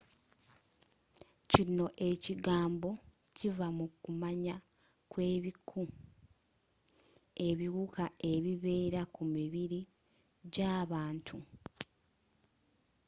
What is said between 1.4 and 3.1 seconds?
kino ekigambo